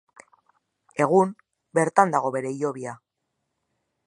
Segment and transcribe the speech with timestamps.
[1.05, 1.35] Egun,
[1.81, 2.97] bertan dago bere hilobia.